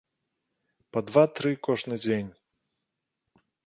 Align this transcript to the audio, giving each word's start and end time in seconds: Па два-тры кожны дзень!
Па 0.97 1.05
два-тры 1.11 1.51
кожны 1.69 1.95
дзень! 2.05 2.31